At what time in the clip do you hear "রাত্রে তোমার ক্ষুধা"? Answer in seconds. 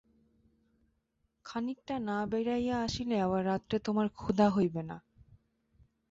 3.45-4.47